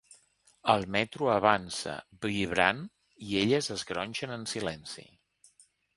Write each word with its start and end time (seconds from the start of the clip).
El 0.73 0.85
metro 0.95 1.27
avança, 1.33 1.93
vibrant, 2.27 2.81
i 3.27 3.37
elles 3.43 3.69
es 3.77 3.85
gronxen 3.91 4.35
en 4.39 4.49
silenci. 4.55 5.07